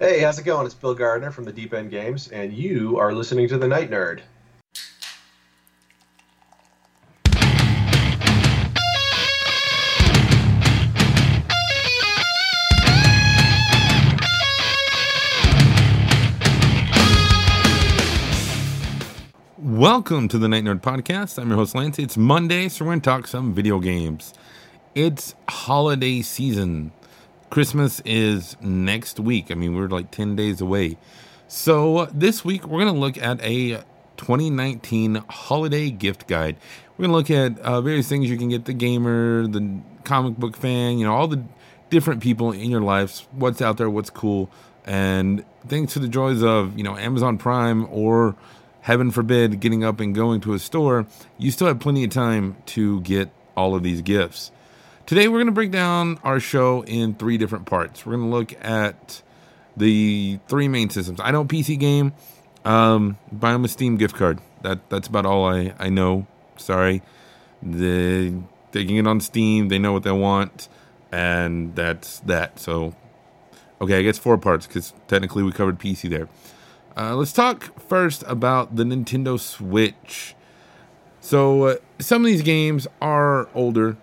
Hey, 0.00 0.20
how's 0.20 0.38
it 0.38 0.44
going? 0.44 0.64
It's 0.64 0.76
Bill 0.76 0.94
Gardner 0.94 1.32
from 1.32 1.42
the 1.42 1.52
Deep 1.52 1.74
End 1.74 1.90
Games, 1.90 2.28
and 2.28 2.52
you 2.52 3.00
are 3.00 3.12
listening 3.12 3.48
to 3.48 3.58
The 3.58 3.66
Night 3.66 3.90
Nerd. 3.90 4.20
Welcome 19.58 20.28
to 20.28 20.38
the 20.38 20.46
Night 20.46 20.62
Nerd 20.62 20.80
Podcast. 20.80 21.42
I'm 21.42 21.48
your 21.48 21.58
host, 21.58 21.74
Lance. 21.74 21.98
It's 21.98 22.16
Monday, 22.16 22.68
so 22.68 22.84
we're 22.84 22.92
going 22.92 23.00
to 23.00 23.04
talk 23.04 23.26
some 23.26 23.52
video 23.52 23.80
games. 23.80 24.32
It's 24.94 25.34
holiday 25.48 26.22
season. 26.22 26.92
Christmas 27.50 28.00
is 28.04 28.56
next 28.60 29.18
week. 29.18 29.50
I 29.50 29.54
mean, 29.54 29.74
we're 29.74 29.88
like 29.88 30.10
10 30.10 30.36
days 30.36 30.60
away. 30.60 30.98
So, 31.46 32.06
this 32.12 32.44
week, 32.44 32.66
we're 32.66 32.80
going 32.80 32.92
to 32.92 33.00
look 33.00 33.16
at 33.16 33.42
a 33.42 33.82
2019 34.18 35.24
holiday 35.30 35.90
gift 35.90 36.26
guide. 36.26 36.56
We're 36.96 37.06
going 37.06 37.10
to 37.12 37.16
look 37.16 37.30
at 37.30 37.58
uh, 37.60 37.80
various 37.80 38.08
things 38.08 38.28
you 38.28 38.36
can 38.36 38.50
get 38.50 38.66
the 38.66 38.74
gamer, 38.74 39.46
the 39.46 39.80
comic 40.04 40.36
book 40.36 40.56
fan, 40.56 40.98
you 40.98 41.06
know, 41.06 41.14
all 41.14 41.26
the 41.26 41.42
different 41.88 42.22
people 42.22 42.52
in 42.52 42.70
your 42.70 42.82
lives, 42.82 43.26
what's 43.32 43.62
out 43.62 43.78
there, 43.78 43.88
what's 43.88 44.10
cool. 44.10 44.50
And 44.84 45.44
thanks 45.66 45.94
to 45.94 46.00
the 46.00 46.08
joys 46.08 46.42
of, 46.42 46.76
you 46.76 46.84
know, 46.84 46.96
Amazon 46.96 47.38
Prime 47.38 47.86
or 47.90 48.36
heaven 48.82 49.10
forbid 49.10 49.60
getting 49.60 49.84
up 49.84 50.00
and 50.00 50.14
going 50.14 50.40
to 50.42 50.54
a 50.54 50.58
store, 50.58 51.06
you 51.38 51.50
still 51.50 51.66
have 51.66 51.80
plenty 51.80 52.04
of 52.04 52.10
time 52.10 52.56
to 52.66 53.00
get 53.02 53.30
all 53.56 53.74
of 53.74 53.82
these 53.82 54.02
gifts. 54.02 54.50
Today, 55.08 55.26
we're 55.26 55.38
going 55.38 55.46
to 55.46 55.52
break 55.52 55.70
down 55.70 56.18
our 56.22 56.38
show 56.38 56.82
in 56.82 57.14
three 57.14 57.38
different 57.38 57.64
parts. 57.64 58.04
We're 58.04 58.16
going 58.16 58.30
to 58.30 58.36
look 58.36 58.52
at 58.62 59.22
the 59.74 60.38
three 60.48 60.68
main 60.68 60.90
systems. 60.90 61.18
I 61.18 61.30
know 61.30 61.46
PC 61.46 61.78
game, 61.78 62.12
um, 62.66 63.16
buy 63.32 63.52
them 63.52 63.64
a 63.64 63.68
Steam 63.68 63.96
gift 63.96 64.16
card. 64.16 64.38
That 64.60 64.90
that's 64.90 65.08
about 65.08 65.24
all 65.24 65.46
I 65.46 65.72
I 65.78 65.88
know. 65.88 66.26
Sorry, 66.58 67.00
they 67.62 68.34
they 68.72 68.84
can 68.84 68.96
get 68.96 69.06
on 69.06 69.22
Steam. 69.22 69.68
They 69.68 69.78
know 69.78 69.94
what 69.94 70.02
they 70.02 70.12
want, 70.12 70.68
and 71.10 71.74
that's 71.74 72.20
that. 72.20 72.60
So, 72.60 72.94
okay, 73.80 74.00
I 74.00 74.02
guess 74.02 74.18
four 74.18 74.36
parts 74.36 74.66
because 74.66 74.92
technically 75.06 75.42
we 75.42 75.52
covered 75.52 75.78
PC 75.78 76.10
there. 76.10 76.28
Uh, 76.98 77.16
let's 77.16 77.32
talk 77.32 77.80
first 77.80 78.24
about 78.26 78.76
the 78.76 78.84
Nintendo 78.84 79.40
Switch. 79.40 80.34
So, 81.22 81.64
uh, 81.64 81.76
some 81.98 82.20
of 82.20 82.26
these 82.26 82.42
games 82.42 82.86
are 83.00 83.48
older 83.54 83.96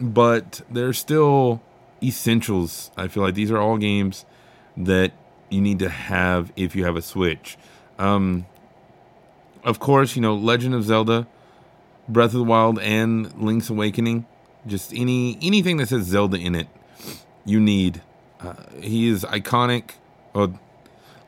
but 0.00 0.62
they're 0.70 0.92
still 0.92 1.60
essentials. 2.02 2.90
I 2.96 3.08
feel 3.08 3.22
like 3.22 3.34
these 3.34 3.50
are 3.50 3.58
all 3.58 3.76
games 3.76 4.24
that 4.76 5.12
you 5.50 5.60
need 5.60 5.78
to 5.80 5.88
have 5.88 6.52
if 6.56 6.74
you 6.74 6.84
have 6.84 6.96
a 6.96 7.02
Switch. 7.02 7.58
Um, 7.98 8.46
of 9.64 9.78
course, 9.78 10.16
you 10.16 10.22
know 10.22 10.34
Legend 10.34 10.74
of 10.74 10.84
Zelda, 10.84 11.26
Breath 12.08 12.32
of 12.32 12.38
the 12.38 12.44
Wild, 12.44 12.78
and 12.78 13.32
Link's 13.40 13.68
Awakening. 13.68 14.26
Just 14.66 14.92
any 14.94 15.38
anything 15.42 15.76
that 15.78 15.88
says 15.88 16.04
Zelda 16.04 16.38
in 16.38 16.54
it, 16.54 16.68
you 17.44 17.60
need. 17.60 18.02
Uh, 18.40 18.54
he 18.80 19.08
is 19.08 19.24
iconic. 19.24 19.92
Oh, 20.34 20.58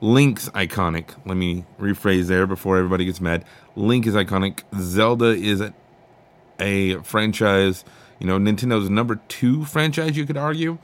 Link's 0.01 0.49
iconic. 0.51 1.11
Let 1.27 1.37
me 1.37 1.65
rephrase 1.79 2.27
there 2.27 2.47
before 2.47 2.79
everybody 2.79 3.05
gets 3.05 3.21
mad. 3.21 3.45
Link 3.77 4.07
is 4.07 4.15
iconic. 4.15 4.63
Zelda 4.79 5.27
is 5.27 5.61
a, 5.61 5.73
a 6.59 6.97
franchise 7.03 7.85
you 8.23 8.29
know, 8.29 8.39
Nintendo's 8.39 8.89
number 8.89 9.17
two 9.27 9.65
franchise, 9.65 10.17
you 10.17 10.25
could 10.25 10.37
argue, 10.37 10.79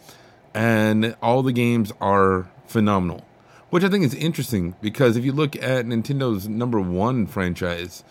and 0.52 1.14
all 1.22 1.44
the 1.44 1.52
games 1.52 1.92
are 2.00 2.50
phenomenal. 2.66 3.24
Which 3.70 3.84
I 3.84 3.88
think 3.88 4.04
is 4.04 4.12
interesting 4.12 4.74
because 4.82 5.16
if 5.16 5.24
you 5.24 5.30
look 5.30 5.54
at 5.54 5.86
Nintendo's 5.86 6.48
number 6.48 6.80
one 6.80 7.28
franchise, 7.28 8.02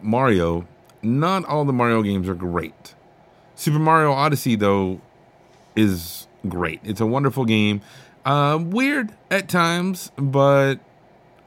Mario, 0.00 0.68
not 1.02 1.44
all 1.46 1.64
the 1.64 1.72
Mario 1.72 2.00
games 2.02 2.28
are 2.28 2.34
great. 2.34 2.94
Super 3.56 3.80
Mario 3.80 4.12
Odyssey, 4.12 4.54
though, 4.54 5.00
is 5.74 6.28
great. 6.46 6.78
It's 6.84 7.00
a 7.00 7.06
wonderful 7.06 7.46
game. 7.46 7.80
Uh, 8.24 8.56
weird 8.62 9.12
at 9.32 9.48
times, 9.48 10.12
but 10.14 10.76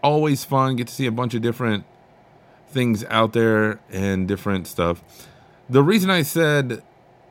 always 0.03 0.43
fun. 0.43 0.75
Get 0.75 0.87
to 0.87 0.93
see 0.93 1.05
a 1.05 1.11
bunch 1.11 1.35
of 1.35 1.41
different 1.41 1.85
things 2.67 3.05
out 3.05 3.31
there 3.31 3.79
and 3.89 4.27
different 4.27 4.67
stuff. 4.67 5.01
The 5.69 5.83
reason 5.83 6.09
I 6.09 6.23
said 6.23 6.83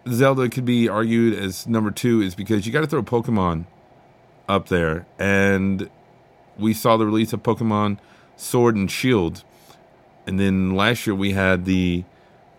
Zelda 0.09 0.49
could 0.49 0.65
be 0.65 0.89
argued 0.89 1.39
as 1.39 1.67
number 1.67 1.91
two 1.91 2.21
is 2.21 2.35
because 2.35 2.67
you 2.67 2.73
got 2.73 2.81
to 2.81 2.87
throw 2.87 3.03
Pokemon 3.03 3.67
up 4.49 4.69
there, 4.69 5.07
and 5.19 5.89
we 6.59 6.75
saw 6.75 6.97
the 6.97 7.07
release 7.07 7.33
of 7.33 7.43
Pokemon 7.43 7.99
Sword 8.37 8.75
and 8.75 8.91
Shield, 8.91 9.45
and 10.27 10.41
then 10.41 10.75
last 10.75 11.07
year 11.07 11.15
we 11.15 11.33
had 11.33 11.65
the 11.65 12.05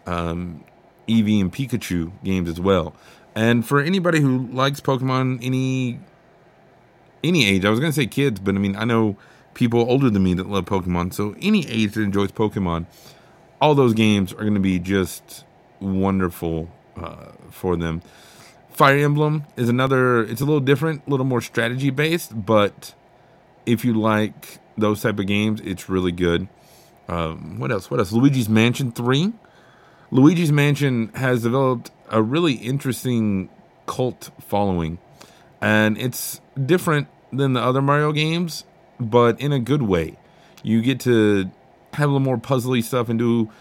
um, 0.05 0.63
Eevee 1.07 1.41
and 1.41 1.51
Pikachu 1.51 2.11
games 2.23 2.49
as 2.49 2.59
well. 2.59 2.95
And 3.35 3.65
for 3.65 3.81
anybody 3.81 4.19
who 4.19 4.47
likes 4.47 4.79
Pokemon, 4.79 5.39
any 5.43 5.99
any 7.23 7.45
age, 7.45 7.65
I 7.65 7.69
was 7.69 7.79
gonna 7.79 7.91
say 7.91 8.05
kids, 8.05 8.39
but 8.39 8.55
I 8.55 8.59
mean 8.59 8.75
I 8.75 8.85
know 8.85 9.17
people 9.53 9.81
older 9.81 10.09
than 10.09 10.23
me 10.23 10.33
that 10.35 10.47
love 10.47 10.65
Pokemon, 10.65 11.13
so 11.13 11.35
any 11.41 11.67
age 11.67 11.93
that 11.93 12.01
enjoys 12.01 12.31
Pokemon, 12.31 12.85
all 13.59 13.75
those 13.75 13.93
games 13.93 14.31
are 14.31 14.43
gonna 14.43 14.59
be 14.59 14.79
just 14.79 15.43
wonderful 15.81 16.69
uh, 16.95 17.31
for 17.49 17.75
them. 17.75 18.01
Fire 18.71 18.97
Emblem 18.97 19.43
is 19.55 19.69
another. 19.69 20.23
It's 20.23 20.41
a 20.41 20.45
little 20.45 20.59
different, 20.59 21.03
a 21.05 21.09
little 21.09 21.25
more 21.25 21.41
strategy 21.41 21.89
based, 21.89 22.45
but 22.45 22.93
if 23.65 23.85
you 23.85 23.93
like 23.93 24.59
those 24.77 25.01
type 25.01 25.19
of 25.19 25.27
games, 25.27 25.61
it's 25.61 25.89
really 25.89 26.11
good. 26.11 26.47
Um, 27.07 27.59
what 27.59 27.71
else? 27.71 27.91
What 27.91 27.99
else? 27.99 28.11
Luigi's 28.11 28.49
Mansion 28.49 28.91
Three. 28.91 29.33
Luigi's 30.09 30.51
Mansion 30.51 31.09
has 31.15 31.43
developed 31.43 31.91
a 32.09 32.21
really 32.21 32.53
interesting 32.53 33.49
cult 33.85 34.31
following, 34.39 34.97
and 35.61 35.97
it's 35.97 36.41
different 36.65 37.07
than 37.31 37.53
the 37.53 37.61
other 37.61 37.81
Mario 37.81 38.11
games, 38.11 38.63
but 38.99 39.39
in 39.39 39.51
a 39.51 39.59
good 39.59 39.81
way. 39.83 40.17
You 40.63 40.81
get 40.81 41.01
to 41.01 41.51
have 41.93 42.09
a 42.09 42.11
little 42.11 42.19
more 42.19 42.37
puzzly 42.37 42.83
stuff 42.83 43.09
and 43.09 43.19
do 43.19 43.51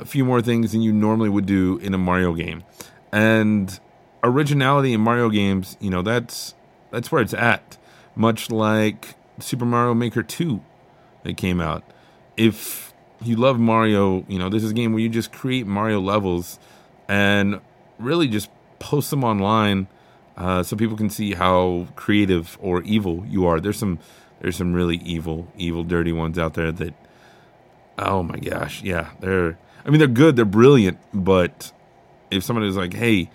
a 0.00 0.04
few 0.04 0.24
more 0.24 0.42
things 0.42 0.72
than 0.72 0.82
you 0.82 0.92
normally 0.92 1.28
would 1.28 1.46
do 1.46 1.78
in 1.78 1.94
a 1.94 1.98
Mario 1.98 2.34
game. 2.34 2.64
And 3.12 3.78
originality 4.24 4.92
in 4.92 5.00
Mario 5.00 5.28
games, 5.28 5.76
you 5.80 5.90
know, 5.90 6.02
that's 6.02 6.54
that's 6.90 7.12
where 7.12 7.22
it's 7.22 7.34
at. 7.34 7.76
Much 8.16 8.50
like 8.50 9.14
Super 9.38 9.64
Mario 9.64 9.94
Maker 9.94 10.22
2 10.22 10.60
that 11.22 11.36
came 11.36 11.60
out. 11.60 11.84
If 12.36 12.92
you 13.22 13.36
love 13.36 13.58
Mario, 13.58 14.24
you 14.28 14.38
know, 14.38 14.48
this 14.48 14.64
is 14.64 14.70
a 14.70 14.74
game 14.74 14.92
where 14.92 15.02
you 15.02 15.08
just 15.08 15.32
create 15.32 15.66
Mario 15.66 16.00
levels 16.00 16.58
and 17.08 17.60
really 17.98 18.28
just 18.28 18.50
post 18.78 19.10
them 19.10 19.22
online 19.22 19.86
uh, 20.36 20.62
so 20.62 20.76
people 20.76 20.96
can 20.96 21.10
see 21.10 21.34
how 21.34 21.86
creative 21.96 22.56
or 22.60 22.82
evil 22.82 23.24
you 23.28 23.46
are. 23.46 23.60
There's 23.60 23.78
some 23.78 23.98
there's 24.40 24.56
some 24.56 24.72
really 24.72 24.96
evil, 24.96 25.48
evil, 25.56 25.84
dirty 25.84 26.12
ones 26.12 26.38
out 26.38 26.54
there 26.54 26.72
that 26.72 26.94
oh 27.98 28.22
my 28.22 28.38
gosh, 28.38 28.82
yeah, 28.82 29.10
they're 29.20 29.58
I 29.84 29.90
mean, 29.90 29.98
they're 29.98 30.08
good, 30.08 30.36
they're 30.36 30.44
brilliant, 30.44 30.98
but 31.12 31.72
if 32.30 32.44
somebody 32.44 32.66
was 32.66 32.76
like, 32.76 32.94
"Hey, 32.94 33.30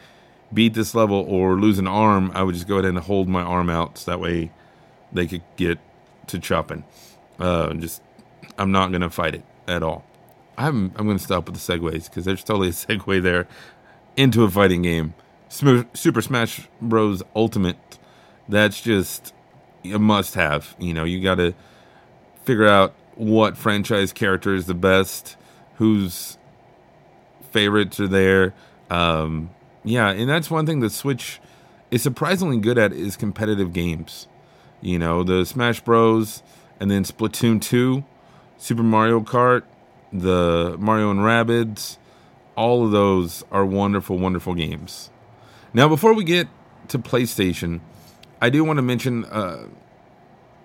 beat 0.54 0.74
this 0.74 0.94
level 0.96 1.18
or 1.18 1.60
lose 1.60 1.80
an 1.80 1.88
arm," 1.88 2.32
I 2.34 2.44
would 2.44 2.56
just 2.56 2.68
go 2.68 2.76
ahead 2.76 2.86
and 2.86 2.98
hold 3.00 3.28
my 3.28 3.42
arm 3.42 3.70
out 3.70 3.98
so 3.98 4.12
that 4.12 4.20
way 4.20 4.52
they 5.12 5.28
could 5.28 5.44
get 5.56 5.80
to 6.28 6.40
chopping. 6.40 6.84
Uh, 7.40 7.74
just, 7.74 8.02
I'm 8.58 8.72
not 8.72 8.92
gonna 8.92 9.10
fight 9.10 9.36
it 9.36 9.44
at 9.68 9.84
all. 9.84 10.06
I'm 10.58 10.92
I'm 10.96 11.08
gonna 11.08 11.20
stop 11.20 11.48
with 11.48 11.56
the 11.56 11.74
segues 11.74 12.06
because 12.06 12.26
there's 12.26 12.44
totally 12.44 12.70
a 12.70 12.72
segue 12.74 13.22
there 13.22 13.48
into 14.16 14.44
a 14.44 14.50
fighting 14.50 14.82
game. 14.82 15.14
Super 15.50 16.22
Smash 16.22 16.68
Bros. 16.82 17.24
Ultimate. 17.36 17.78
That's 18.50 18.82
just 18.82 19.34
a 19.86 20.00
must-have. 20.00 20.76
You 20.80 20.94
know, 20.94 21.04
you 21.04 21.22
got 21.22 21.36
to 21.36 21.54
figure 22.44 22.68
out 22.68 22.94
what 23.16 23.58
franchise 23.58 24.12
character 24.12 24.54
is 24.54 24.66
the 24.66 24.74
best, 24.74 25.38
whose 25.76 26.38
favorites 27.56 28.02
are 28.02 28.08
there. 28.10 28.54
Um, 28.90 29.50
yeah, 29.86 30.10
and 30.10 30.30
that's 30.30 30.52
one 30.52 30.66
thing 30.66 30.82
the 30.82 30.90
Switch 30.90 31.40
is 31.90 32.04
surprisingly 32.04 32.58
good 32.58 32.78
at 32.78 32.92
is 32.92 33.16
competitive 33.16 33.72
games. 33.72 34.28
You 34.82 35.00
know, 35.00 35.24
the 35.24 35.46
Smash 35.46 35.80
Bros. 35.80 36.44
and 36.82 36.92
then 36.92 37.06
Splatoon 37.06 37.62
2, 37.62 38.04
Super 38.58 38.84
Mario 38.84 39.22
Kart, 39.22 39.64
the 40.12 40.76
Mario 40.78 41.12
and 41.12 41.22
Rabbids, 41.22 41.98
all 42.58 42.86
of 42.86 42.92
those 42.92 43.46
are 43.52 43.66
wonderful, 43.66 44.18
wonderful 44.18 44.54
games. 44.54 45.10
Now, 45.74 45.88
before 45.88 46.14
we 46.14 46.26
get 46.26 46.50
to 46.90 47.00
PlayStation, 47.00 47.80
I 48.42 48.50
do 48.50 48.66
want 48.66 48.78
to 48.80 48.84
mention 48.84 49.24
uh, 49.24 49.68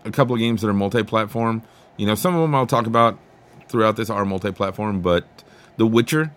a 0.05 0.11
couple 0.11 0.35
of 0.35 0.41
games 0.41 0.63
that 0.63 0.69
are 0.69 0.75
multi-platform. 0.75 1.63
You 1.97 2.07
know, 2.07 2.17
some 2.17 2.35
of 2.35 2.41
them 2.43 2.53
I'll 2.53 2.67
talk 2.67 2.89
about 2.89 3.17
throughout 3.69 3.95
this 3.95 4.11
are 4.11 4.25
multi-platform, 4.25 5.03
but 5.03 5.25
The 5.77 5.87
Witcher, 5.87 6.33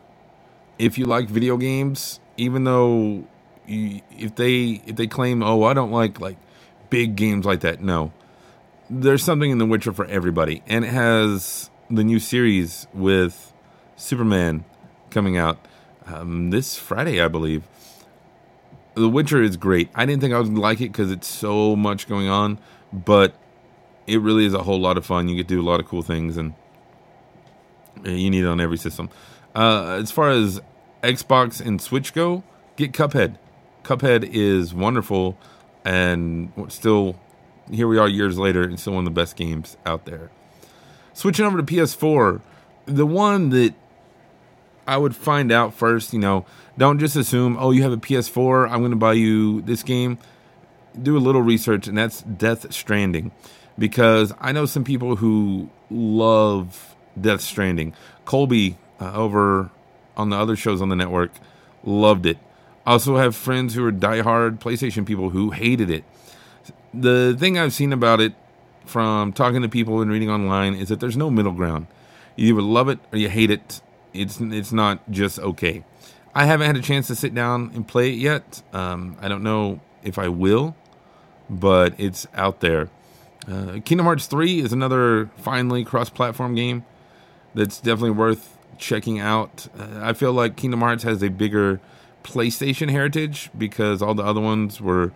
if 0.79 0.97
you 0.97 1.05
like 1.05 1.29
video 1.29 1.57
games, 1.57 2.19
even 2.37 2.63
though 2.63 3.25
you, 3.67 4.01
if 4.17 4.35
they 4.35 4.81
if 4.85 4.95
they 4.95 5.07
claim, 5.07 5.43
oh, 5.43 5.63
I 5.63 5.73
don't 5.73 5.91
like 5.91 6.19
like 6.19 6.37
big 6.89 7.15
games 7.15 7.45
like 7.45 7.61
that, 7.61 7.81
no, 7.81 8.11
there's 8.89 9.23
something 9.23 9.51
in 9.51 9.57
The 9.57 9.65
Witcher 9.65 9.93
for 9.93 10.05
everybody, 10.05 10.63
and 10.67 10.85
it 10.85 10.89
has 10.89 11.69
the 11.89 12.03
new 12.03 12.19
series 12.19 12.87
with 12.93 13.53
Superman 13.95 14.65
coming 15.09 15.37
out 15.37 15.57
um, 16.07 16.49
this 16.49 16.75
Friday, 16.77 17.21
I 17.21 17.27
believe. 17.27 17.63
The 18.95 19.09
Witcher 19.09 19.41
is 19.41 19.57
great. 19.57 19.89
I 19.95 20.05
didn't 20.05 20.21
think 20.21 20.33
I 20.33 20.39
would 20.39 20.57
like 20.57 20.79
it 20.81 20.91
because 20.91 21.11
it's 21.11 21.27
so 21.27 21.75
much 21.75 22.07
going 22.07 22.27
on, 22.29 22.59
but 22.91 23.33
it 24.05 24.21
really 24.21 24.45
is 24.45 24.53
a 24.53 24.63
whole 24.63 24.79
lot 24.79 24.97
of 24.97 25.05
fun. 25.05 25.29
You 25.29 25.35
get 25.35 25.47
to 25.47 25.55
do 25.55 25.61
a 25.61 25.67
lot 25.67 25.79
of 25.79 25.87
cool 25.87 26.03
things, 26.03 26.37
and 26.37 26.53
you 28.03 28.29
need 28.29 28.43
it 28.43 28.47
on 28.47 28.61
every 28.61 28.77
system. 28.77 29.09
Uh, 29.55 29.99
as 30.01 30.11
far 30.11 30.29
as 30.29 30.61
Xbox 31.03 31.63
and 31.63 31.81
Switch 31.81 32.13
go, 32.13 32.43
get 32.75 32.91
Cuphead. 32.91 33.37
Cuphead 33.83 34.27
is 34.31 34.73
wonderful, 34.73 35.37
and 35.83 36.51
still 36.69 37.19
here 37.71 37.87
we 37.87 37.97
are 37.97 38.07
years 38.07 38.37
later, 38.37 38.63
and 38.63 38.79
still 38.79 38.93
one 38.93 39.07
of 39.07 39.13
the 39.13 39.21
best 39.21 39.35
games 39.35 39.77
out 39.85 40.05
there. 40.05 40.31
Switching 41.13 41.45
over 41.45 41.57
to 41.57 41.63
PS4, 41.63 42.41
the 42.85 43.05
one 43.05 43.49
that 43.49 43.73
I 44.87 44.97
would 44.97 45.15
find 45.15 45.51
out 45.51 45.73
first, 45.73 46.13
you 46.13 46.19
know, 46.19 46.45
don't 46.77 46.99
just 46.99 47.15
assume, 47.15 47.57
oh, 47.59 47.71
you 47.71 47.83
have 47.83 47.91
a 47.91 47.97
PS4, 47.97 48.69
I'm 48.69 48.79
going 48.79 48.91
to 48.91 48.97
buy 48.97 49.13
you 49.13 49.61
this 49.61 49.83
game. 49.83 50.17
Do 50.99 51.17
a 51.17 51.19
little 51.19 51.41
research, 51.41 51.87
and 51.87 51.97
that's 51.97 52.21
Death 52.21 52.71
Stranding. 52.73 53.31
Because 53.77 54.33
I 54.39 54.51
know 54.51 54.65
some 54.65 54.83
people 54.83 55.15
who 55.15 55.69
love 55.89 56.95
Death 57.19 57.41
Stranding. 57.41 57.93
Colby 58.25 58.77
uh, 59.03 59.13
over 59.13 59.69
on 60.15 60.29
the 60.29 60.37
other 60.37 60.55
shows 60.55 60.81
on 60.81 60.89
the 60.89 60.95
network 60.95 61.31
loved 61.83 62.25
it. 62.25 62.37
Also 62.85 63.17
have 63.17 63.35
friends 63.35 63.75
who 63.75 63.85
are 63.85 63.91
diehard 63.91 64.59
PlayStation 64.59 65.05
people 65.05 65.29
who 65.29 65.51
hated 65.51 65.89
it. 65.89 66.03
The 66.93 67.35
thing 67.37 67.57
I've 67.57 67.73
seen 67.73 67.91
about 67.91 68.21
it 68.21 68.33
from 68.85 69.33
talking 69.33 69.61
to 69.61 69.69
people 69.69 70.01
and 70.01 70.11
reading 70.11 70.29
online 70.29 70.73
is 70.73 70.89
that 70.89 70.99
there's 70.99 71.17
no 71.17 71.29
middle 71.29 71.53
ground. 71.53 71.87
You 72.35 72.53
either 72.53 72.61
love 72.61 72.89
it 72.89 72.99
or 73.11 73.17
you 73.17 73.29
hate 73.29 73.49
it. 73.49 73.81
It's 74.13 74.39
it's 74.39 74.71
not 74.71 75.09
just 75.09 75.39
okay. 75.39 75.83
I 76.35 76.45
haven't 76.45 76.67
had 76.67 76.75
a 76.75 76.81
chance 76.81 77.07
to 77.07 77.15
sit 77.15 77.33
down 77.33 77.71
and 77.73 77.87
play 77.87 78.09
it 78.09 78.17
yet. 78.17 78.61
Um, 78.73 79.17
I 79.21 79.27
don't 79.27 79.43
know 79.43 79.81
if 80.03 80.17
I 80.17 80.27
will, 80.27 80.75
but 81.49 81.93
it's 81.97 82.27
out 82.33 82.59
there. 82.59 82.89
Uh, 83.47 83.79
Kingdom 83.85 84.05
Hearts 84.05 84.25
3 84.25 84.61
is 84.61 84.73
another 84.73 85.29
finally 85.37 85.83
cross 85.83 86.09
platform 86.09 86.55
game 86.55 86.85
that's 87.53 87.79
definitely 87.79 88.11
worth 88.11 88.57
checking 88.77 89.19
out. 89.19 89.67
Uh, 89.77 89.99
I 90.01 90.13
feel 90.13 90.33
like 90.33 90.55
Kingdom 90.55 90.81
Hearts 90.81 91.03
has 91.03 91.21
a 91.23 91.29
bigger 91.29 91.79
PlayStation 92.23 92.89
heritage 92.89 93.49
because 93.57 94.01
all 94.01 94.13
the 94.13 94.23
other 94.23 94.41
ones 94.41 94.79
were 94.79 95.11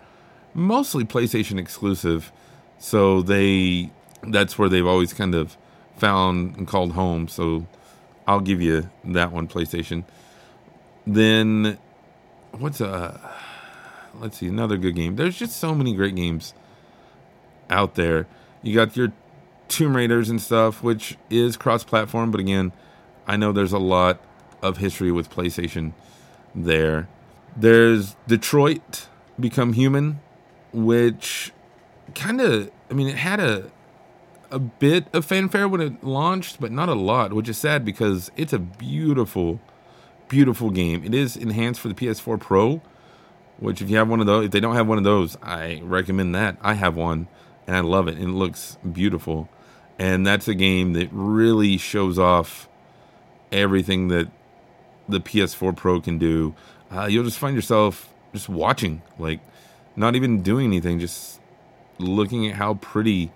mostly 0.54 1.04
PlayStation 1.04 1.59
exclusive. 1.59 2.31
So 2.80 3.21
they 3.21 3.92
that's 4.24 4.57
where 4.57 4.69
they've 4.69 4.86
always 4.86 5.13
kind 5.13 5.36
of 5.36 5.57
found 5.95 6.57
and 6.57 6.68
called 6.68 6.94
home. 6.94 7.27
So 7.27 7.68
I'll 8.27 8.42
give 8.42 8.62
you 8.62 8.89
that 9.06 9.31
one 9.31 9.48
PlayStation. 9.48 10.03
Then 11.06 11.77
what's 12.51 12.81
a 12.81 13.19
let's 14.19 14.38
see 14.38 14.48
another 14.48 14.77
good 14.77 14.95
game. 14.95 15.15
There's 15.15 15.38
just 15.38 15.57
so 15.57 15.74
many 15.75 15.94
great 15.94 16.15
games 16.15 16.53
out 17.69 17.95
there. 17.95 18.27
You 18.62 18.75
got 18.75 18.95
your 18.98 19.12
Tomb 19.68 19.95
Raiders 19.95 20.30
and 20.30 20.42
stuff, 20.42 20.81
which 20.81 21.18
is 21.30 21.57
cross-platform, 21.57 22.31
but 22.31 22.39
again, 22.39 22.71
I 23.27 23.35
know 23.38 23.51
there's 23.51 23.74
a 23.74 23.79
lot 23.79 24.21
of 24.62 24.77
history 24.77 25.12
with 25.12 25.29
PlayStation 25.29 25.94
there. 26.56 27.07
There's 27.56 28.15
Detroit 28.27 29.07
Become 29.39 29.74
Human, 29.74 30.19
which 30.71 31.51
kind 32.15 32.39
of, 32.41 32.71
I 32.89 32.94
mean, 32.94 33.07
it 33.07 33.18
had 33.18 33.39
a 33.39 33.71
a 34.51 34.59
bit 34.59 35.06
of 35.13 35.25
fanfare 35.25 35.68
when 35.68 35.81
it 35.81 36.03
launched, 36.03 36.59
but 36.59 36.71
not 36.71 36.89
a 36.89 36.94
lot, 36.94 37.33
which 37.33 37.50
is 37.50 37.57
sad 37.57 37.83
because 37.83 38.31
it's 38.38 38.53
a 38.53 38.59
beautiful, 38.59 39.59
beautiful 40.29 40.69
game. 40.69 41.03
It 41.03 41.13
is 41.13 41.35
enhanced 41.35 41.79
for 41.81 41.88
the 41.88 41.94
PS4 41.94 42.39
Pro, 42.39 42.81
which 43.57 43.81
if 43.81 43.89
you 43.89 43.97
have 43.97 44.07
one 44.09 44.19
of 44.19 44.25
those, 44.25 44.45
if 44.45 44.51
they 44.51 44.59
don't 44.59 44.75
have 44.75 44.88
one 44.88 44.97
of 44.97 45.03
those, 45.03 45.38
I 45.41 45.81
recommend 45.83 46.33
that. 46.35 46.57
I 46.62 46.74
have 46.74 46.95
one 46.95 47.27
and 47.65 47.75
I 47.75 47.81
love 47.81 48.07
it, 48.07 48.15
and 48.18 48.29
it 48.29 48.38
looks 48.38 48.77
beautiful. 48.89 49.50
And 50.00 50.25
that's 50.25 50.47
a 50.47 50.56
game 50.56 50.94
that 50.94 51.09
really 51.12 51.77
shows 51.77 52.18
off 52.18 52.69
everything 53.52 54.08
that 54.10 54.30
the 55.08 55.20
PS4 55.20 55.76
Pro 55.76 56.02
can 56.02 56.18
do. 56.18 56.56
Uh, 56.92 57.06
you'll 57.06 57.24
just 57.24 57.40
find 57.40 57.56
yourself 57.56 58.14
just 58.34 58.50
watching, 58.50 59.02
like 59.18 59.40
not 59.96 60.16
even 60.16 60.42
doing 60.42 60.68
anything, 60.68 61.00
just 61.00 61.40
looking 61.98 62.48
at 62.48 62.56
how 62.56 62.76
pretty 62.76 63.32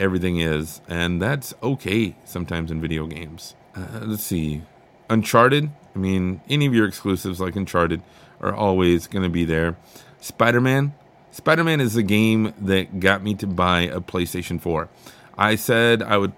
everything 0.00 0.38
is, 0.38 0.80
and 0.88 1.20
that's 1.20 1.54
okay 1.62 2.16
sometimes 2.24 2.70
in 2.70 2.80
video 2.80 3.06
games. 3.06 3.54
Uh, 3.74 4.00
let's 4.02 4.24
see, 4.24 4.62
Uncharted. 5.10 5.70
I 5.94 5.98
mean, 5.98 6.40
any 6.48 6.66
of 6.66 6.74
your 6.74 6.86
exclusives 6.86 7.40
like 7.40 7.56
Uncharted 7.56 8.02
are 8.40 8.54
always 8.54 9.06
going 9.06 9.24
to 9.24 9.28
be 9.28 9.44
there. 9.44 9.76
Spider 10.20 10.60
Man. 10.60 10.94
Spider 11.30 11.64
Man 11.64 11.80
is 11.80 11.94
the 11.94 12.02
game 12.02 12.52
that 12.60 13.00
got 13.00 13.22
me 13.22 13.34
to 13.34 13.46
buy 13.46 13.82
a 13.82 14.00
PlayStation 14.00 14.60
4. 14.60 14.88
I 15.36 15.54
said 15.54 16.02
I 16.02 16.16
would 16.18 16.32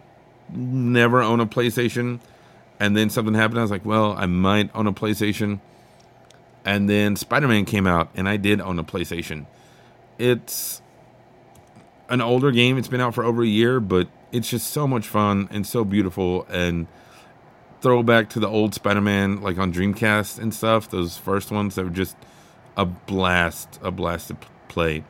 never 0.52 1.22
own 1.22 1.40
a 1.40 1.46
PlayStation, 1.46 2.20
and 2.80 2.96
then 2.96 3.10
something 3.10 3.34
happened. 3.34 3.58
I 3.60 3.62
was 3.62 3.70
like, 3.70 3.84
well, 3.84 4.14
I 4.16 4.24
might 4.26 4.70
own 4.74 4.86
a 4.86 4.92
PlayStation. 4.92 5.60
And 6.64 6.88
then 6.88 7.14
Spider 7.14 7.46
Man 7.46 7.66
came 7.66 7.86
out, 7.86 8.10
and 8.14 8.28
I 8.28 8.38
did 8.38 8.60
own 8.60 8.78
a 8.78 8.84
PlayStation. 8.84 9.46
It's 10.18 10.82
an 12.08 12.20
older 12.20 12.50
game. 12.50 12.78
It's 12.78 12.88
been 12.88 13.00
out 13.00 13.14
for 13.14 13.22
over 13.22 13.42
a 13.42 13.46
year, 13.46 13.80
but 13.80 14.08
it's 14.32 14.48
just 14.48 14.68
so 14.68 14.88
much 14.88 15.06
fun 15.06 15.48
and 15.50 15.66
so 15.66 15.84
beautiful. 15.84 16.46
And 16.50 16.86
throwback 17.82 18.30
to 18.30 18.40
the 18.40 18.48
old 18.48 18.74
Spider 18.74 19.00
Man, 19.00 19.42
like 19.42 19.58
on 19.58 19.72
Dreamcast 19.72 20.38
and 20.38 20.52
stuff, 20.52 20.90
those 20.90 21.18
first 21.18 21.50
ones 21.50 21.74
that 21.74 21.84
were 21.84 21.90
just 21.90 22.16
a 22.76 22.86
blast, 22.86 23.78
a 23.82 23.90
blast 23.90 24.28
to 24.28 24.36
play. 24.68 25.04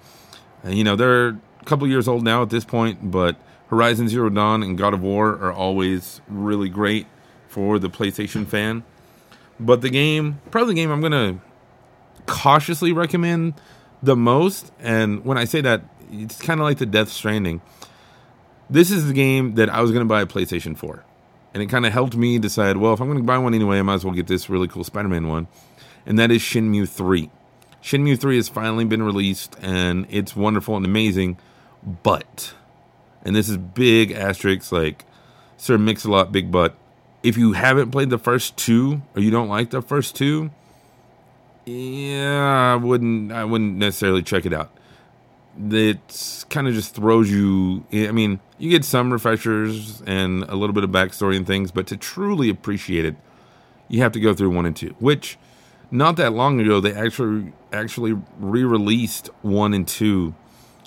And, 0.63 0.77
you 0.77 0.85
know, 0.85 0.97
they're 0.97 1.29
a 1.29 1.65
couple 1.65 1.87
years 1.87 2.09
old 2.09 2.25
now 2.25 2.43
at 2.43 2.51
this 2.51 2.65
point, 2.65 3.11
but 3.11 3.37
Horizon 3.69 4.09
Zero 4.09 4.29
Dawn 4.29 4.63
and 4.63 4.77
God 4.77 4.93
of 4.93 5.03
War 5.03 5.31
are 5.31 5.53
always 5.53 6.21
really 6.29 6.69
great 6.69 7.07
for 7.51 7.79
the 7.79 7.91
PlayStation 7.91 8.47
fan. 8.47 8.85
But 9.59 9.83
the 9.83 9.91
game, 9.91 10.41
probably 10.51 10.75
the 10.75 10.81
game 10.81 10.91
I'm 10.91 11.01
going 11.01 11.13
to 11.13 11.41
cautiously 12.27 12.93
recommend 12.93 13.55
the 14.03 14.17
most, 14.17 14.73
and 14.81 15.25
when 15.25 15.37
I 15.37 15.45
say 15.45 15.61
that, 15.61 15.83
it's 16.11 16.41
kind 16.41 16.61
of 16.61 16.65
like 16.65 16.79
the 16.79 16.87
Death 16.87 17.11
Stranding. 17.11 17.61
This 18.71 18.91
is 18.91 19.09
the 19.09 19.13
game 19.13 19.57
that 19.57 19.69
I 19.69 19.83
was 19.83 19.91
going 19.91 20.05
to 20.05 20.09
buy 20.09 20.23
a 20.23 20.27
PlayStation 20.27 20.77
4. 20.77 21.05
And 21.53 21.63
it 21.63 21.67
kind 21.67 21.85
of 21.85 21.93
helped 21.93 22.15
me 22.15 22.39
decide, 22.39 22.77
well, 22.77 22.95
if 22.95 23.01
I'm 23.01 23.09
going 23.09 23.19
to 23.19 23.25
buy 23.25 23.37
one 23.37 23.53
anyway, 23.53 23.81
I 23.81 23.83
might 23.83 23.95
as 23.95 24.05
well 24.05 24.15
get 24.15 24.29
this 24.29 24.49
really 24.49 24.69
cool 24.69 24.85
Spider 24.85 25.09
Man 25.09 25.27
one. 25.27 25.49
And 26.07 26.19
that 26.19 26.31
is 26.31 26.41
Shenmue 26.41 26.89
3. 26.89 27.29
Shenmue 27.83 28.19
3 28.19 28.37
has 28.37 28.49
finally 28.49 28.85
been 28.85 29.03
released, 29.03 29.57
and 29.61 30.07
it's 30.09 30.37
wonderful 30.37 30.77
and 30.77 30.87
amazing. 30.87 31.39
But, 31.83 32.55
and 33.25 33.35
this 33.35 33.49
is 33.49 33.57
big 33.57 34.13
asterisks 34.13 34.71
like 34.71 35.05
Sir 35.57 35.77
Mix-a-Lot, 35.77 36.31
big 36.31 36.53
but. 36.53 36.77
If 37.23 37.37
you 37.37 37.53
haven't 37.53 37.91
played 37.91 38.11
the 38.11 38.19
first 38.19 38.57
two, 38.57 39.03
or 39.15 39.23
you 39.23 39.31
don't 39.31 39.49
like 39.49 39.71
the 39.71 39.83
first 39.83 40.17
two, 40.17 40.51
yeah, 41.67 42.73
I 42.73 42.77
wouldn't. 42.77 43.33
I 43.33 43.45
wouldn't 43.45 43.77
necessarily 43.77 44.23
check 44.23 44.47
it 44.47 44.53
out 44.53 44.71
that 45.57 46.45
kind 46.49 46.69
of 46.69 46.75
just 46.75 46.95
throws 46.95 47.31
you. 47.31 47.85
I 47.93 48.13
mean, 48.13 48.41
you 48.59 48.71
get 48.71 48.85
some 48.85 49.13
refreshers 49.13 50.03
and 50.03 50.45
a 50.45 50.55
little 50.55 50.73
bit 50.73 50.85
of 50.85 50.91
backstory 50.91 51.37
and 51.37 51.47
things, 51.47 51.71
but 51.71 51.87
to 51.89 51.97
truly 51.97 52.49
appreciate 52.49 53.05
it, 53.05 53.17
you 53.89 54.01
have 54.01 54.13
to 54.13 54.21
go 54.21 54.35
through 54.35 54.51
one 54.51 54.67
and 54.67 54.77
two. 54.77 54.95
Which, 54.99 55.39
not 55.91 56.17
that 56.17 56.33
long 56.33 56.61
ago, 56.61 56.81
they 56.81 56.93
actually 56.93 57.53
actually 57.73 58.17
re-released 58.39 59.29
one 59.43 59.75
and 59.75 59.87
two, 59.87 60.35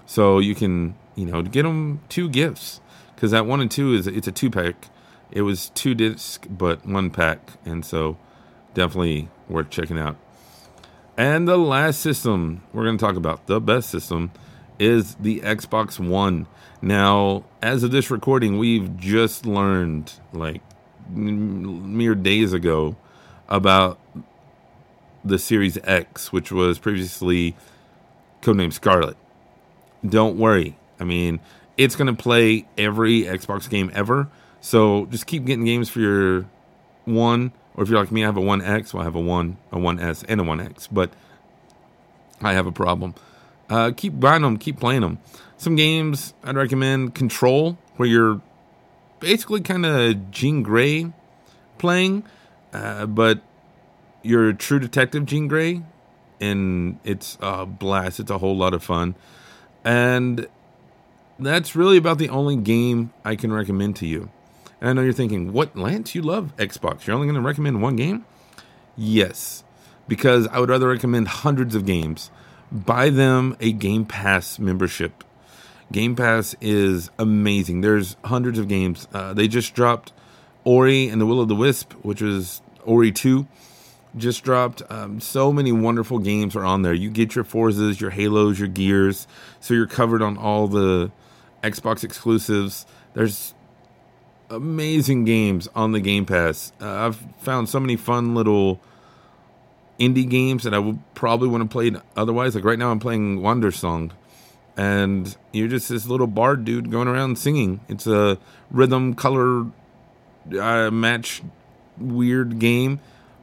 so 0.06 0.40
you 0.40 0.56
can 0.56 0.96
you 1.16 1.26
know 1.26 1.42
get 1.42 1.64
them 1.64 2.02
two 2.10 2.30
gifts 2.30 2.82
because 3.16 3.32
that 3.32 3.46
one 3.46 3.62
and 3.62 3.70
two 3.70 3.94
is 3.94 4.08
it's 4.08 4.28
a 4.28 4.32
two 4.32 4.50
pack. 4.50 4.88
It 5.32 5.42
was 5.42 5.70
two 5.70 5.96
disc 5.96 6.46
but 6.50 6.86
one 6.86 7.10
pack, 7.10 7.54
and 7.66 7.86
so 7.86 8.18
definitely 8.74 9.30
worth 9.50 9.70
checking 9.70 9.98
out. 9.98 10.18
And 11.18 11.48
the 11.48 11.58
last 11.58 12.02
system 12.02 12.64
we're 12.74 12.86
going 12.86 12.98
to 12.98 13.06
talk 13.06 13.16
about, 13.16 13.48
the 13.48 13.60
best 13.60 13.90
system, 13.90 14.32
is 14.80 15.16
the 15.16 15.42
Xbox 15.42 16.00
One. 16.00 16.48
Now, 16.82 17.46
as 17.62 17.84
of 17.84 17.92
this 17.92 18.12
recording, 18.12 18.58
we've 18.58 18.98
just 18.98 19.46
learned, 19.46 20.14
like 20.34 20.62
mere 21.10 22.16
days 22.16 22.54
ago, 22.54 22.96
about 23.48 24.00
the 25.24 25.38
Series 25.40 25.78
X, 25.84 26.34
which 26.34 26.52
was 26.52 26.80
previously 26.80 27.56
codenamed 28.42 28.74
Scarlett. 28.74 29.18
Don't 30.06 30.38
worry. 30.38 30.78
I 31.00 31.06
mean, 31.06 31.40
it's 31.78 31.96
going 31.96 32.14
to 32.14 32.22
play 32.22 32.68
every 32.78 33.22
Xbox 33.22 33.70
game 33.70 33.92
ever. 33.94 34.28
So 34.64 35.08
just 35.08 35.28
keep 35.28 35.44
getting 35.44 35.66
games 35.66 35.90
for 35.90 36.00
your 36.00 36.46
one, 37.04 37.52
or 37.76 37.84
if 37.84 37.90
you're 37.90 38.00
like 38.00 38.12
me, 38.12 38.24
I 38.24 38.28
have 38.28 38.38
a 38.38 38.42
One 38.42 38.62
X, 38.62 38.94
well, 38.94 39.02
I 39.02 39.04
have 39.04 39.16
a 39.16 39.20
One, 39.20 39.58
a 39.72 39.78
One 39.78 40.00
S, 40.00 40.24
and 40.24 40.40
a 40.40 40.44
One 40.44 40.62
X. 40.62 40.88
But 40.88 41.12
I 42.42 42.54
have 42.54 42.66
a 42.66 42.72
problem 42.72 43.14
uh, 43.70 43.92
keep 43.96 44.20
buying 44.20 44.42
them, 44.42 44.58
keep 44.58 44.80
playing 44.80 45.02
them. 45.02 45.20
Some 45.58 45.76
games 45.76 46.34
I'd 46.44 46.56
recommend 46.56 47.16
Control, 47.16 47.78
where 47.98 48.08
you're 48.08 48.42
basically 49.20 49.62
kind 49.62 49.86
of 49.86 50.32
Jean 50.32 50.64
Grey 50.64 51.12
playing, 51.78 52.24
uh, 52.74 53.06
but 53.06 53.42
you're 54.22 54.50
a 54.50 54.54
true 54.54 54.80
detective 54.80 55.26
Jean 55.26 55.48
Grey, 55.48 55.82
and 56.40 57.00
it's 57.04 57.38
a 57.42 57.66
blast. 57.66 58.20
It's 58.20 58.32
a 58.32 58.38
whole 58.38 58.56
lot 58.56 58.74
of 58.74 58.84
fun, 58.84 59.16
and 59.84 60.48
that's 61.40 61.76
really 61.76 61.98
about 61.98 62.18
the 62.18 62.30
only 62.30 62.56
game 62.56 63.12
I 63.26 63.36
can 63.36 63.52
recommend 63.52 63.96
to 63.98 64.06
you. 64.06 64.30
And 64.84 64.90
I 64.90 64.94
know 64.94 65.02
you're 65.02 65.14
thinking, 65.14 65.54
what, 65.54 65.78
Lance? 65.78 66.14
You 66.14 66.22
love 66.22 66.54
Xbox. 66.58 67.08
You're 67.08 67.16
only 67.16 67.26
going 67.26 67.42
to 67.42 67.48
recommend 67.48 67.82
one 67.82 67.96
game? 67.96 68.26
Yes, 68.98 69.64
because 70.10 70.46
I 70.50 70.60
would 70.60 70.68
rather 70.68 70.90
recommend 70.90 71.30
hundreds 71.30 71.74
of 71.74 71.86
games. 71.86 72.30
Buy 72.70 73.10
them 73.10 73.56
a 73.62 73.72
Game 73.72 74.04
Pass 74.04 74.60
membership. 74.60 75.24
Game 75.94 76.18
Pass 76.18 76.54
is 76.60 77.10
amazing. 77.18 77.80
There's 77.80 78.18
hundreds 78.26 78.60
of 78.60 78.68
games. 78.68 79.08
Uh, 79.14 79.34
they 79.34 79.48
just 79.48 79.74
dropped 79.74 80.12
Ori 80.66 81.08
and 81.08 81.22
the 81.22 81.26
Will 81.26 81.40
of 81.40 81.48
the 81.48 81.56
Wisp, 81.56 81.94
which 82.02 82.22
was 82.22 82.62
Ori 82.84 83.14
2 83.14 83.48
just 84.18 84.44
dropped. 84.44 84.84
Um, 84.92 85.22
so 85.22 85.54
many 85.54 85.72
wonderful 85.72 86.20
games 86.20 86.58
are 86.58 86.66
on 86.66 86.82
there. 86.82 86.94
You 86.94 87.10
get 87.10 87.36
your 87.36 87.46
Forzas, 87.46 88.02
your 88.02 88.10
Halos, 88.10 88.60
your 88.60 88.68
Gears, 88.68 89.28
so 89.62 89.74
you're 89.74 89.88
covered 89.88 90.22
on 90.22 90.38
all 90.38 90.68
the 90.68 91.10
Xbox 91.64 92.04
exclusives. 92.04 92.86
There's 93.14 93.54
amazing 94.54 95.26
games 95.26 95.68
on 95.76 95.92
the 95.92 96.00
Game 96.00 96.26
Pass. 96.26 96.72
Uh, 96.80 96.90
I've 96.90 97.18
found 97.40 97.68
so 97.70 97.80
many 97.80 97.96
fun 97.96 98.36
little 98.36 98.80
indie 100.00 100.28
games 100.28 100.64
that 100.64 100.74
I 100.74 100.80
would 100.80 101.00
probably 101.16 101.48
want 101.48 101.64
to 101.64 101.70
play 101.70 101.92
otherwise. 102.16 102.56
Like 102.56 102.64
right 102.64 102.80
now, 102.80 102.92
I'm 102.92 103.00
playing 103.00 103.40
Wandersong, 103.40 104.12
and 104.78 105.36
you're 105.52 105.68
just 105.68 105.90
this 105.90 106.06
little 106.06 106.28
bard 106.28 106.66
dude 106.66 106.92
going 106.92 107.08
around 107.08 107.38
singing. 107.38 107.82
It's 107.90 108.08
a 108.08 108.38
rhythm 108.72 109.14
color 109.16 109.66
uh, 110.60 110.92
match 110.92 111.42
weird 111.98 112.60
game, 112.60 113.00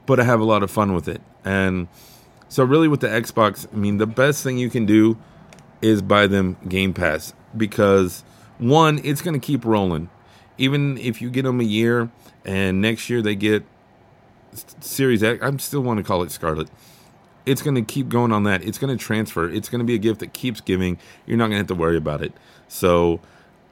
but 0.06 0.20
I 0.20 0.24
have 0.24 0.40
a 0.40 0.44
lot 0.44 0.62
of 0.62 0.70
fun 0.70 0.94
with 0.94 1.08
it. 1.08 1.20
And 1.44 1.88
so, 2.48 2.64
really, 2.64 2.88
with 2.88 3.00
the 3.00 3.08
Xbox, 3.08 3.66
I 3.72 3.76
mean, 3.76 3.98
the 3.98 4.06
best 4.06 4.42
thing 4.42 4.58
you 4.58 4.70
can 4.70 4.86
do 4.86 5.18
is 5.82 6.02
buy 6.02 6.26
them 6.26 6.56
Game 6.68 6.92
Pass 6.92 7.32
because 7.56 8.22
one, 8.58 9.00
it's 9.02 9.22
going 9.22 9.38
to 9.38 9.44
keep 9.44 9.64
rolling. 9.64 10.10
Even 10.60 10.98
if 10.98 11.22
you 11.22 11.30
get 11.30 11.42
them 11.42 11.58
a 11.58 11.64
year 11.64 12.10
and 12.44 12.82
next 12.82 13.08
year 13.08 13.22
they 13.22 13.34
get 13.34 13.64
Series 14.80 15.22
X, 15.22 15.42
I 15.42 15.56
still 15.56 15.80
want 15.80 15.98
to 15.98 16.04
call 16.04 16.22
it 16.22 16.30
Scarlett. 16.30 16.68
It's 17.46 17.62
going 17.62 17.76
to 17.76 17.82
keep 17.82 18.10
going 18.10 18.30
on 18.30 18.44
that. 18.44 18.62
It's 18.62 18.76
going 18.76 18.96
to 18.96 19.02
transfer. 19.02 19.48
It's 19.48 19.70
going 19.70 19.78
to 19.78 19.86
be 19.86 19.94
a 19.94 19.98
gift 19.98 20.20
that 20.20 20.34
keeps 20.34 20.60
giving. 20.60 20.98
You're 21.26 21.38
not 21.38 21.44
going 21.44 21.52
to 21.52 21.58
have 21.58 21.66
to 21.68 21.74
worry 21.74 21.96
about 21.96 22.20
it. 22.22 22.34
So, 22.68 23.20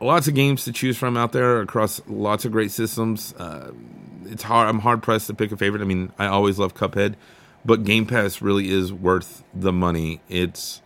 lots 0.00 0.28
of 0.28 0.34
games 0.34 0.64
to 0.64 0.72
choose 0.72 0.96
from 0.96 1.16
out 1.18 1.32
there 1.32 1.60
across 1.60 2.00
lots 2.06 2.46
of 2.46 2.52
great 2.52 2.70
systems. 2.70 3.34
Uh, 3.34 3.72
it's 4.24 4.42
hard. 4.42 4.68
I'm 4.68 4.78
hard 4.78 5.02
pressed 5.02 5.26
to 5.26 5.34
pick 5.34 5.52
a 5.52 5.56
favorite. 5.58 5.82
I 5.82 5.84
mean, 5.84 6.12
I 6.18 6.26
always 6.26 6.58
love 6.58 6.74
Cuphead, 6.74 7.16
but 7.66 7.84
Game 7.84 8.06
Pass 8.06 8.40
really 8.40 8.70
is 8.70 8.92
worth 8.92 9.44
the 9.54 9.72
money. 9.72 10.22
It's 10.30 10.80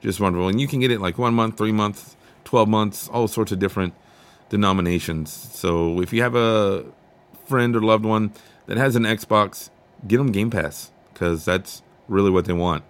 just 0.00 0.20
wonderful, 0.20 0.46
and 0.46 0.60
you 0.60 0.68
can 0.68 0.78
get 0.78 0.92
it 0.92 1.00
like 1.00 1.18
one 1.18 1.34
month, 1.34 1.58
three 1.58 1.72
months, 1.72 2.16
twelve 2.44 2.68
months, 2.68 3.08
all 3.08 3.26
sorts 3.26 3.50
of 3.50 3.58
different 3.58 3.94
denominations. 4.48 5.32
So 5.32 6.00
if 6.00 6.12
you 6.12 6.22
have 6.22 6.34
a 6.34 6.84
friend 7.46 7.74
or 7.74 7.80
loved 7.80 8.04
one 8.04 8.32
that 8.66 8.76
has 8.76 8.96
an 8.96 9.04
Xbox, 9.04 9.70
get 10.06 10.18
them 10.18 10.32
Game 10.32 10.50
Pass 10.50 10.90
because 11.12 11.44
that's 11.44 11.82
really 12.06 12.30
what 12.30 12.44
they 12.44 12.52
want. 12.52 12.84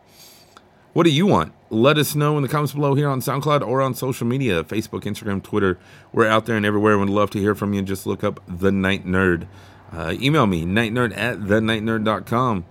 What 0.92 1.04
do 1.04 1.10
you 1.10 1.26
want? 1.26 1.52
Let 1.70 1.98
us 1.98 2.14
know 2.14 2.36
in 2.36 2.42
the 2.42 2.48
comments 2.48 2.72
below 2.72 2.94
here 2.94 3.08
on 3.08 3.20
SoundCloud 3.20 3.66
or 3.66 3.80
on 3.80 3.94
social 3.94 4.26
media 4.26 4.64
Facebook, 4.64 5.02
Instagram, 5.02 5.42
Twitter. 5.42 5.78
We're 6.12 6.26
out 6.26 6.46
there 6.46 6.56
and 6.56 6.66
everywhere. 6.66 6.98
We'd 6.98 7.08
love 7.08 7.30
to 7.30 7.38
hear 7.38 7.54
from 7.54 7.72
you. 7.74 7.82
Just 7.82 8.06
look 8.06 8.24
up 8.24 8.40
The 8.48 8.72
Night 8.72 9.06
Nerd. 9.06 9.46
Uh, 9.92 10.16
email 10.20 10.46
me, 10.46 10.64
nightnerd 10.64 11.16
at 11.16 11.40
thenightnerd.com. 11.40 12.64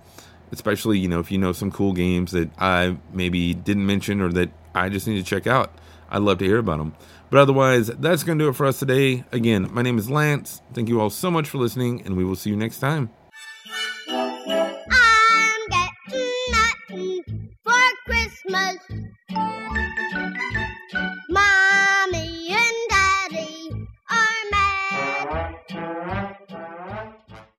Especially, 0.50 0.98
you 0.98 1.08
know, 1.08 1.20
if 1.20 1.30
you 1.30 1.38
know 1.38 1.52
some 1.52 1.70
cool 1.70 1.92
games 1.92 2.32
that 2.32 2.50
I 2.58 2.96
maybe 3.12 3.54
didn't 3.54 3.86
mention 3.86 4.20
or 4.20 4.30
that 4.32 4.50
I 4.74 4.88
just 4.88 5.06
need 5.06 5.16
to 5.16 5.22
check 5.24 5.46
out. 5.46 5.72
I'd 6.10 6.22
love 6.22 6.38
to 6.38 6.44
hear 6.44 6.58
about 6.58 6.78
them. 6.78 6.94
But 7.30 7.40
otherwise, 7.40 7.88
that's 7.88 8.24
going 8.24 8.38
to 8.38 8.44
do 8.44 8.48
it 8.48 8.54
for 8.54 8.66
us 8.66 8.78
today. 8.78 9.24
Again, 9.32 9.68
my 9.72 9.82
name 9.82 9.98
is 9.98 10.10
Lance. 10.10 10.62
Thank 10.72 10.88
you 10.88 11.00
all 11.00 11.10
so 11.10 11.30
much 11.30 11.48
for 11.48 11.58
listening, 11.58 12.02
and 12.04 12.16
we 12.16 12.24
will 12.24 12.36
see 12.36 12.50
you 12.50 12.56
next 12.56 12.78
time. 12.78 13.10